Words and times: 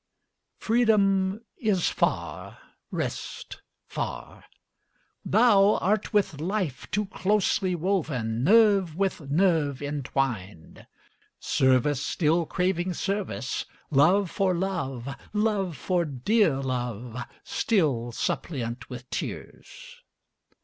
Freedom 0.57 1.41
is 1.57 1.87
far, 1.89 2.57
rest 2.89 3.61
far. 3.85 4.45
Thou 5.23 5.75
art 5.75 6.11
with 6.11 6.41
life 6.41 6.89
Too 6.89 7.05
closely 7.05 7.75
woven, 7.75 8.43
nerve 8.43 8.95
with 8.95 9.29
nerve 9.29 9.79
intwined; 9.79 10.87
Service 11.39 12.03
still 12.03 12.47
craving 12.47 12.95
service, 12.95 13.67
love 13.91 14.31
for 14.31 14.55
love, 14.55 15.15
Love 15.33 15.77
for 15.77 16.03
dear 16.03 16.55
love, 16.59 17.23
still 17.43 18.11
suppliant 18.11 18.89
with 18.89 19.07
tears. 19.11 19.97